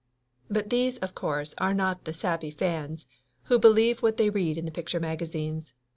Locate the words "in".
4.57-4.65